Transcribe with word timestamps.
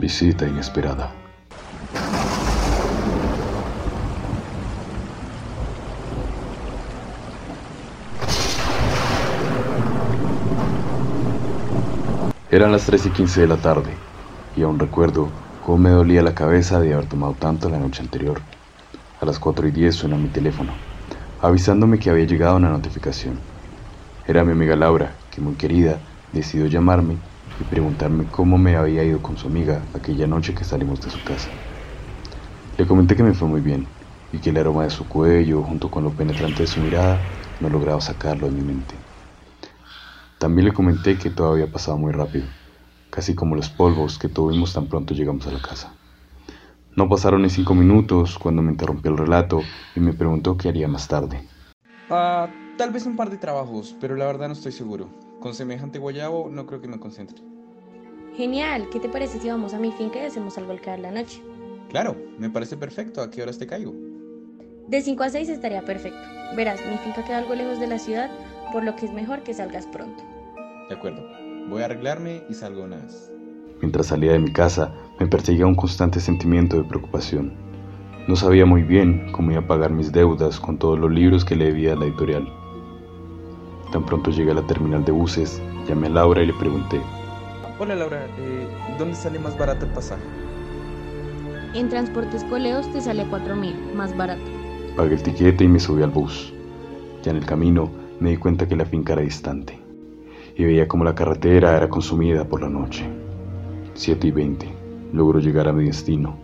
Visita 0.00 0.46
inesperada. 0.46 1.12
Eran 12.50 12.72
las 12.72 12.86
3 12.86 13.04
y 13.04 13.10
15 13.10 13.42
de 13.42 13.46
la 13.46 13.58
tarde, 13.58 13.90
y 14.56 14.62
aún 14.62 14.78
recuerdo 14.78 15.28
cómo 15.66 15.76
me 15.76 15.90
dolía 15.90 16.22
la 16.22 16.34
cabeza 16.34 16.80
de 16.80 16.94
haber 16.94 17.04
tomado 17.04 17.34
tanto 17.34 17.68
la 17.68 17.78
noche 17.78 18.00
anterior. 18.00 18.40
A 19.20 19.26
las 19.26 19.38
4 19.38 19.68
y 19.68 19.70
10 19.70 19.94
suena 19.94 20.16
mi 20.16 20.28
teléfono, 20.28 20.72
avisándome 21.42 21.98
que 21.98 22.08
había 22.08 22.24
llegado 22.24 22.56
una 22.56 22.70
notificación. 22.70 23.38
Era 24.26 24.44
mi 24.44 24.52
amiga 24.52 24.76
Laura, 24.76 25.12
que 25.30 25.42
muy 25.42 25.56
querida 25.56 25.98
decidió 26.32 26.66
llamarme 26.68 27.18
y 27.60 27.64
preguntarme 27.64 28.26
cómo 28.30 28.56
me 28.56 28.74
había 28.76 29.04
ido 29.04 29.20
con 29.20 29.36
su 29.36 29.46
amiga 29.46 29.86
aquella 29.92 30.26
noche 30.26 30.54
que 30.54 30.64
salimos 30.64 31.00
de 31.02 31.10
su 31.10 31.22
casa. 31.22 31.50
Le 32.78 32.86
comenté 32.86 33.14
que 33.14 33.22
me 33.22 33.34
fue 33.34 33.46
muy 33.46 33.60
bien 33.60 33.86
y 34.32 34.40
que 34.40 34.48
el 34.48 34.56
aroma 34.56 34.84
de 34.84 34.90
su 34.90 35.06
cuello, 35.06 35.62
junto 35.62 35.90
con 35.90 36.02
lo 36.02 36.16
penetrante 36.16 36.62
de 36.62 36.66
su 36.66 36.80
mirada, 36.80 37.30
no 37.60 37.68
lograba 37.68 38.00
sacarlo 38.00 38.46
de 38.46 38.52
mi 38.54 38.62
mente. 38.62 38.98
También 40.38 40.68
le 40.68 40.72
comenté 40.72 41.18
que 41.18 41.28
todo 41.28 41.52
había 41.52 41.70
pasado 41.70 41.98
muy 41.98 42.12
rápido, 42.12 42.48
casi 43.10 43.34
como 43.34 43.56
los 43.56 43.68
polvos 43.68 44.18
que 44.18 44.30
tuvimos 44.30 44.72
tan 44.72 44.88
pronto 44.88 45.12
llegamos 45.12 45.46
a 45.46 45.52
la 45.52 45.60
casa. 45.60 45.94
No 46.96 47.10
pasaron 47.10 47.42
ni 47.42 47.50
cinco 47.50 47.74
minutos 47.74 48.38
cuando 48.38 48.62
me 48.62 48.72
interrumpió 48.72 49.10
el 49.10 49.18
relato 49.18 49.62
y 49.94 50.00
me 50.00 50.14
preguntó 50.14 50.56
qué 50.56 50.70
haría 50.70 50.88
más 50.88 51.08
tarde. 51.08 51.46
Ah, 52.08 52.48
tal 52.78 52.90
vez 52.90 53.04
un 53.04 53.16
par 53.16 53.28
de 53.28 53.36
trabajos, 53.36 53.94
pero 54.00 54.16
la 54.16 54.24
verdad 54.24 54.48
no 54.48 54.54
estoy 54.54 54.72
seguro. 54.72 55.10
Con 55.40 55.54
semejante 55.54 55.98
guayabo 55.98 56.48
no 56.50 56.66
creo 56.66 56.80
que 56.80 56.88
me 56.88 56.98
concentre. 56.98 57.49
Genial, 58.36 58.88
¿qué 58.90 59.00
te 59.00 59.08
parece 59.08 59.40
si 59.40 59.48
vamos 59.48 59.74
a 59.74 59.78
mi 59.78 59.92
finca 59.92 60.18
y 60.18 60.26
hacemos 60.26 60.56
algo 60.56 60.72
al 60.72 60.80
caer 60.80 61.00
la 61.00 61.10
noche? 61.10 61.42
Claro, 61.88 62.16
me 62.38 62.48
parece 62.48 62.76
perfecto. 62.76 63.20
¿A 63.20 63.30
qué 63.30 63.42
horas 63.42 63.58
te 63.58 63.66
caigo? 63.66 63.92
De 64.86 65.02
5 65.02 65.22
a 65.22 65.28
6 65.28 65.48
estaría 65.48 65.82
perfecto. 65.82 66.18
Verás, 66.56 66.80
mi 66.88 66.96
finca 66.98 67.24
queda 67.24 67.38
algo 67.38 67.54
lejos 67.54 67.80
de 67.80 67.86
la 67.86 67.98
ciudad, 67.98 68.30
por 68.72 68.84
lo 68.84 68.94
que 68.96 69.06
es 69.06 69.12
mejor 69.12 69.42
que 69.42 69.54
salgas 69.54 69.86
pronto. 69.86 70.22
De 70.88 70.94
acuerdo. 70.94 71.22
Voy 71.68 71.82
a 71.82 71.86
arreglarme 71.86 72.42
y 72.48 72.54
salgo 72.54 72.84
una 72.84 72.96
vez. 72.96 73.30
Mientras 73.80 74.06
salía 74.06 74.32
de 74.32 74.38
mi 74.38 74.52
casa, 74.52 74.92
me 75.18 75.26
perseguía 75.26 75.66
un 75.66 75.74
constante 75.74 76.20
sentimiento 76.20 76.76
de 76.76 76.84
preocupación. 76.84 77.52
No 78.28 78.36
sabía 78.36 78.66
muy 78.66 78.82
bien 78.82 79.32
cómo 79.32 79.50
iba 79.50 79.60
a 79.60 79.66
pagar 79.66 79.92
mis 79.92 80.12
deudas 80.12 80.60
con 80.60 80.78
todos 80.78 80.98
los 80.98 81.10
libros 81.10 81.44
que 81.44 81.56
le 81.56 81.66
debía 81.66 81.92
a 81.94 81.96
la 81.96 82.06
editorial. 82.06 82.48
Tan 83.92 84.04
pronto 84.04 84.30
llegué 84.30 84.52
a 84.52 84.54
la 84.54 84.66
terminal 84.66 85.04
de 85.04 85.12
buses, 85.12 85.60
llamé 85.88 86.06
a 86.06 86.10
Laura 86.10 86.42
y 86.42 86.46
le 86.46 86.52
pregunté. 86.54 87.00
Hola 87.82 87.96
Laura, 87.96 88.26
eh, 88.36 88.68
¿dónde 88.98 89.14
sale 89.14 89.38
más 89.38 89.56
barato 89.56 89.86
el 89.86 89.92
pasaje? 89.92 90.20
En 91.72 91.88
Transportes 91.88 92.44
Coleos 92.44 92.92
te 92.92 93.00
sale 93.00 93.24
4.000, 93.24 93.94
más 93.94 94.14
barato. 94.14 94.42
Pagué 94.98 95.14
el 95.14 95.22
tiquete 95.22 95.64
y 95.64 95.68
me 95.68 95.80
subí 95.80 96.02
al 96.02 96.10
bus. 96.10 96.52
Ya 97.22 97.30
en 97.30 97.38
el 97.38 97.46
camino 97.46 97.90
me 98.20 98.28
di 98.28 98.36
cuenta 98.36 98.68
que 98.68 98.76
la 98.76 98.84
finca 98.84 99.14
era 99.14 99.22
distante 99.22 99.78
y 100.56 100.64
veía 100.64 100.86
como 100.86 101.04
la 101.04 101.14
carretera 101.14 101.74
era 101.74 101.88
consumida 101.88 102.44
por 102.44 102.60
la 102.60 102.68
noche. 102.68 103.08
7 103.94 104.26
y 104.26 104.30
20. 104.30 104.68
Logro 105.14 105.40
llegar 105.40 105.66
a 105.66 105.72
mi 105.72 105.86
destino 105.86 106.36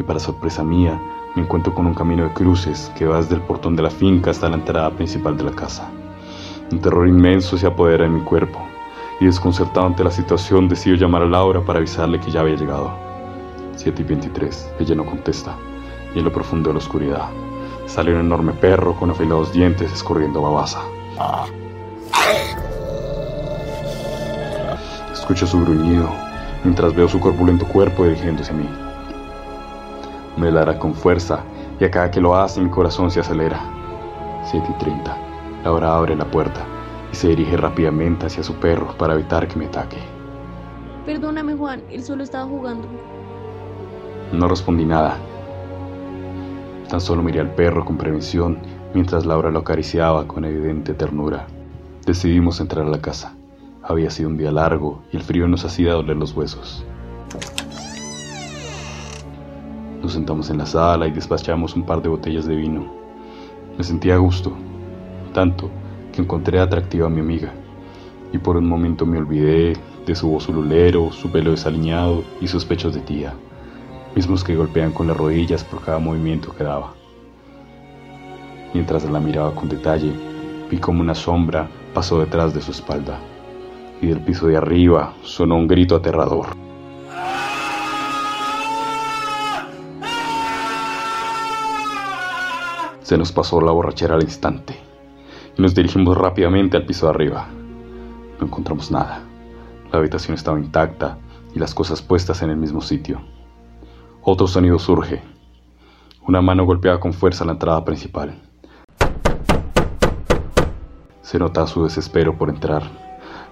y 0.00 0.02
para 0.02 0.18
sorpresa 0.18 0.64
mía 0.64 0.98
me 1.36 1.42
encuentro 1.42 1.74
con 1.74 1.84
un 1.84 1.92
camino 1.92 2.24
de 2.24 2.32
cruces 2.32 2.90
que 2.96 3.04
va 3.04 3.18
desde 3.18 3.34
el 3.34 3.42
portón 3.42 3.76
de 3.76 3.82
la 3.82 3.90
finca 3.90 4.30
hasta 4.30 4.48
la 4.48 4.56
entrada 4.56 4.90
principal 4.92 5.36
de 5.36 5.44
la 5.44 5.52
casa. 5.52 5.86
Un 6.72 6.80
terror 6.80 7.06
inmenso 7.06 7.58
se 7.58 7.66
apodera 7.66 8.04
de 8.04 8.10
mi 8.10 8.22
cuerpo 8.22 8.58
y 9.20 9.26
desconcertado 9.26 9.86
ante 9.86 10.04
la 10.04 10.10
situación 10.10 10.68
decido 10.68 10.96
llamar 10.96 11.22
a 11.22 11.26
Laura 11.26 11.60
para 11.60 11.78
avisarle 11.78 12.20
que 12.20 12.30
ya 12.30 12.40
había 12.40 12.56
llegado. 12.56 12.92
7 13.76 14.02
y 14.02 14.04
23. 14.04 14.72
Ella 14.80 14.94
no 14.94 15.06
contesta 15.06 15.56
y 16.14 16.18
en 16.18 16.24
lo 16.24 16.32
profundo 16.32 16.70
de 16.70 16.74
la 16.74 16.78
oscuridad 16.78 17.28
sale 17.86 18.12
un 18.12 18.20
enorme 18.20 18.52
perro 18.52 18.94
con 18.94 19.10
afilados 19.10 19.52
dientes 19.52 19.92
escurriendo 19.92 20.42
babasa. 20.42 20.82
Escucho 25.12 25.46
su 25.46 25.60
gruñido 25.60 26.10
mientras 26.64 26.94
veo 26.94 27.08
su 27.08 27.20
corpulento 27.20 27.66
cuerpo 27.66 28.04
dirigiéndose 28.04 28.52
a 28.52 28.54
mí. 28.54 28.68
Me 30.36 30.50
ladra 30.50 30.78
con 30.78 30.94
fuerza 30.94 31.40
y 31.80 31.84
a 31.84 31.90
cada 31.90 32.10
que 32.10 32.20
lo 32.20 32.36
hace 32.36 32.60
mi 32.60 32.70
corazón 32.70 33.10
se 33.10 33.20
acelera. 33.20 33.60
7 34.44 34.66
y 34.68 34.78
30. 34.78 35.16
Laura 35.64 35.96
abre 35.96 36.14
la 36.14 36.24
puerta 36.24 36.77
y 37.12 37.16
se 37.16 37.28
dirige 37.28 37.56
rápidamente 37.56 38.26
hacia 38.26 38.42
su 38.42 38.54
perro 38.54 38.94
para 38.98 39.14
evitar 39.14 39.48
que 39.48 39.58
me 39.58 39.66
ataque. 39.66 39.98
Perdóname 41.06 41.54
Juan, 41.54 41.82
él 41.90 42.02
solo 42.02 42.22
estaba 42.22 42.44
jugando. 42.46 42.86
No 44.32 44.46
respondí 44.48 44.84
nada. 44.84 45.16
Tan 46.88 47.00
solo 47.00 47.22
miré 47.22 47.40
al 47.40 47.54
perro 47.54 47.84
con 47.84 47.96
prevención 47.96 48.58
mientras 48.94 49.26
Laura 49.26 49.50
lo 49.50 49.60
acariciaba 49.60 50.26
con 50.26 50.44
evidente 50.44 50.94
ternura. 50.94 51.46
Decidimos 52.06 52.60
entrar 52.60 52.86
a 52.86 52.90
la 52.90 53.00
casa. 53.00 53.34
Había 53.82 54.10
sido 54.10 54.28
un 54.28 54.36
día 54.36 54.52
largo 54.52 55.02
y 55.12 55.16
el 55.16 55.22
frío 55.22 55.48
nos 55.48 55.64
hacía 55.64 55.92
doler 55.92 56.16
los 56.16 56.34
huesos. 56.34 56.84
Nos 60.02 60.12
sentamos 60.12 60.50
en 60.50 60.58
la 60.58 60.66
sala 60.66 61.06
y 61.06 61.10
despachamos 61.10 61.74
un 61.74 61.84
par 61.84 62.02
de 62.02 62.08
botellas 62.08 62.46
de 62.46 62.54
vino. 62.54 62.86
Me 63.76 63.84
sentía 63.84 64.14
a 64.14 64.18
gusto, 64.18 64.52
tanto 65.32 65.70
encontré 66.22 66.58
atractiva 66.58 67.06
a 67.06 67.10
mi 67.10 67.20
amiga, 67.20 67.52
y 68.32 68.38
por 68.38 68.56
un 68.56 68.68
momento 68.68 69.06
me 69.06 69.18
olvidé 69.18 69.74
de 70.06 70.14
su 70.14 70.28
voz 70.28 70.48
ululero, 70.48 71.12
su 71.12 71.30
pelo 71.30 71.50
desaliñado 71.52 72.24
y 72.40 72.48
sus 72.48 72.64
pechos 72.64 72.94
de 72.94 73.00
tía, 73.00 73.34
mismos 74.14 74.42
que 74.42 74.56
golpean 74.56 74.92
con 74.92 75.06
las 75.06 75.16
rodillas 75.16 75.64
por 75.64 75.82
cada 75.84 75.98
movimiento 75.98 76.54
que 76.54 76.64
daba. 76.64 76.94
Mientras 78.74 79.08
la 79.08 79.20
miraba 79.20 79.54
con 79.54 79.68
detalle, 79.68 80.12
vi 80.70 80.78
como 80.78 81.00
una 81.00 81.14
sombra 81.14 81.68
pasó 81.94 82.20
detrás 82.20 82.54
de 82.54 82.60
su 82.60 82.70
espalda, 82.70 83.18
y 84.00 84.06
del 84.06 84.20
piso 84.20 84.46
de 84.46 84.56
arriba 84.56 85.14
sonó 85.22 85.56
un 85.56 85.66
grito 85.66 85.96
aterrador. 85.96 86.48
Se 93.02 93.16
nos 93.16 93.32
pasó 93.32 93.60
la 93.60 93.72
borrachera 93.72 94.16
al 94.16 94.22
instante 94.22 94.87
nos 95.58 95.74
dirigimos 95.74 96.16
rápidamente 96.16 96.76
al 96.76 96.86
piso 96.86 97.06
de 97.06 97.10
arriba. 97.10 97.48
No 98.38 98.46
encontramos 98.46 98.92
nada. 98.92 99.22
La 99.90 99.98
habitación 99.98 100.34
estaba 100.34 100.58
intacta 100.58 101.18
y 101.52 101.58
las 101.58 101.74
cosas 101.74 102.00
puestas 102.00 102.42
en 102.42 102.50
el 102.50 102.56
mismo 102.56 102.80
sitio. 102.80 103.20
Otro 104.22 104.46
sonido 104.46 104.78
surge. 104.78 105.20
Una 106.26 106.40
mano 106.40 106.64
golpeaba 106.64 107.00
con 107.00 107.12
fuerza 107.12 107.44
la 107.44 107.52
entrada 107.52 107.84
principal. 107.84 108.40
Se 111.22 111.40
nota 111.40 111.66
su 111.66 111.82
desespero 111.82 112.38
por 112.38 112.50
entrar. 112.50 112.84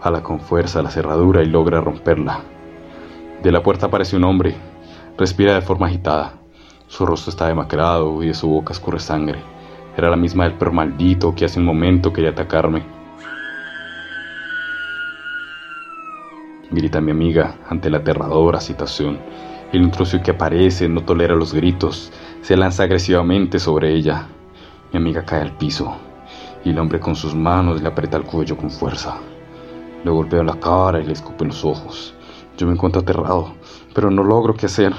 Jala 0.00 0.22
con 0.22 0.38
fuerza 0.38 0.82
la 0.82 0.90
cerradura 0.90 1.42
y 1.42 1.46
logra 1.46 1.80
romperla. 1.80 2.40
De 3.42 3.50
la 3.50 3.64
puerta 3.64 3.86
aparece 3.86 4.16
un 4.16 4.22
hombre. 4.22 4.54
Respira 5.18 5.54
de 5.54 5.60
forma 5.60 5.86
agitada. 5.88 6.34
Su 6.86 7.04
rostro 7.04 7.30
está 7.30 7.48
demacrado 7.48 8.22
y 8.22 8.28
de 8.28 8.34
su 8.34 8.48
boca 8.48 8.72
escurre 8.72 9.00
sangre. 9.00 9.55
Era 9.96 10.10
la 10.10 10.16
misma 10.16 10.44
del 10.44 10.54
perro 10.54 10.72
maldito 10.72 11.34
que 11.34 11.46
hace 11.46 11.58
un 11.58 11.64
momento 11.64 12.12
quería 12.12 12.30
atacarme. 12.30 12.82
Grita 16.70 17.00
mi 17.00 17.12
amiga 17.12 17.56
ante 17.68 17.88
la 17.88 17.98
aterradora 17.98 18.60
situación. 18.60 19.18
El 19.72 19.82
intruso 19.82 20.20
que 20.22 20.32
aparece 20.32 20.88
no 20.88 21.02
tolera 21.02 21.34
los 21.34 21.54
gritos. 21.54 22.12
Se 22.42 22.56
lanza 22.56 22.82
agresivamente 22.82 23.58
sobre 23.58 23.94
ella. 23.94 24.26
Mi 24.92 24.98
amiga 24.98 25.24
cae 25.24 25.40
al 25.40 25.56
piso 25.56 25.96
y 26.64 26.70
el 26.70 26.78
hombre 26.78 27.00
con 27.00 27.14
sus 27.14 27.34
manos 27.34 27.80
le 27.80 27.88
aprieta 27.88 28.16
el 28.16 28.24
cuello 28.24 28.56
con 28.56 28.70
fuerza. 28.70 29.16
Le 30.04 30.10
golpea 30.10 30.42
la 30.42 30.58
cara 30.58 31.00
y 31.00 31.06
le 31.06 31.12
escupe 31.12 31.44
los 31.44 31.64
ojos. 31.64 32.14
Yo 32.58 32.66
me 32.66 32.72
encuentro 32.72 33.02
aterrado, 33.02 33.54
pero 33.94 34.10
no 34.10 34.22
logro 34.22 34.54
qué 34.54 34.66
hacer. 34.66 34.92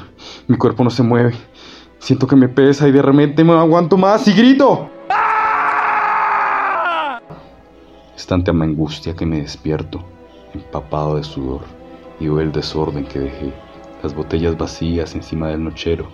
Mi 0.48 0.58
cuerpo 0.58 0.84
no 0.84 0.90
se 0.90 1.04
mueve. 1.04 1.36
Siento 2.00 2.26
que 2.26 2.36
me 2.36 2.48
pesa 2.48 2.88
y 2.88 2.92
de 2.92 3.02
repente 3.02 3.44
me 3.44 3.54
aguanto 3.54 3.98
más 3.98 4.28
y 4.28 4.34
grito. 4.34 4.90
Es 8.18 8.26
tanta 8.26 8.52
mi 8.52 8.64
angustia 8.64 9.16
que 9.16 9.28
me 9.28 9.42
despierto, 9.42 10.04
empapado 10.52 11.18
de 11.18 11.24
sudor, 11.24 11.62
y 12.20 12.26
veo 12.26 12.40
el 12.40 12.52
desorden 12.52 13.06
que 13.06 13.20
dejé, 13.20 13.54
las 14.02 14.16
botellas 14.16 14.58
vacías 14.58 15.14
encima 15.14 15.50
del 15.50 15.64
nochero. 15.64 16.08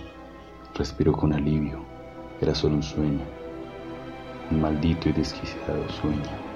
Respiro 0.76 1.14
con 1.14 1.32
alivio. 1.32 1.80
Era 2.42 2.54
solo 2.54 2.76
un 2.76 2.84
sueño, 2.84 3.22
un 4.52 4.60
maldito 4.62 5.08
y 5.08 5.14
desquiciado 5.14 5.88
sueño. 6.02 6.53